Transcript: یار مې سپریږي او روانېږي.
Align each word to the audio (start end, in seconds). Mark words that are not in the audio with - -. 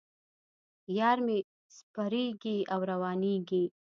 یار 0.99 1.17
مې 1.25 1.37
سپریږي 1.77 2.57
او 2.73 2.79
روانېږي. 2.91 3.63